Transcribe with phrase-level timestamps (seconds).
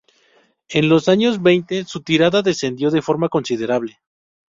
[0.69, 3.99] En los años veinte su tirada descendió de forma considerable.